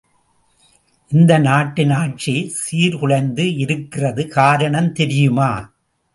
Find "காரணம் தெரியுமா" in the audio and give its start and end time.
4.27-5.51